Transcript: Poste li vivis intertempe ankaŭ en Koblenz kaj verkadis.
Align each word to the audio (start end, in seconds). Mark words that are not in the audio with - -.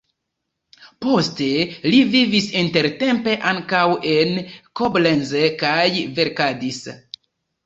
Poste 1.05 1.49
li 1.95 1.99
vivis 2.15 2.47
intertempe 2.61 3.35
ankaŭ 3.51 3.83
en 4.15 4.33
Koblenz 4.81 5.37
kaj 5.61 5.85
verkadis. 6.19 6.83